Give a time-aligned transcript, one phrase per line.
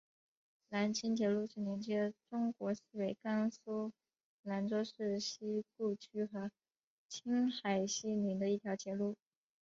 [0.69, 3.93] 兰青铁路是连接中国西北甘肃
[4.41, 6.49] 兰州市西固区和
[7.07, 9.15] 青海西宁的一条铁路。